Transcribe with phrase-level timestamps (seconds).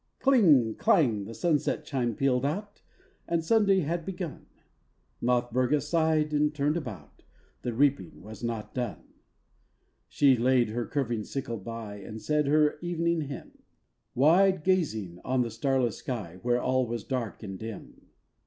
[0.17, 2.81] "Cling clang!" The sunset chime pealed out,
[3.27, 4.47] And Sunday had begun;
[5.21, 7.21] Nothburga sighed and turned about
[7.61, 9.13] The reaping was not done.
[10.07, 13.61] She laid her curving sickle by, And said her evening hymn,
[14.15, 18.07] Wide gazing on the starless sky, Where all was dark and dim.